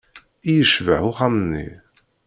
I 0.49 0.51
yecbeḥ 0.57 1.01
uxxam-nni! 1.09 1.67